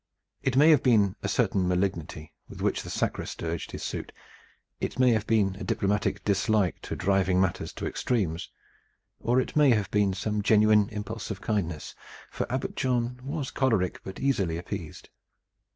[0.41, 4.11] It may have been a certain malignity with which the sacrist urged his suit,
[4.79, 8.49] it may have been a diplomatic dislike to driving matters to extremes,
[9.19, 11.93] or it may have been some genuine impulse of kindliness,
[12.31, 15.09] for Abbot John was choleric but easily appeased.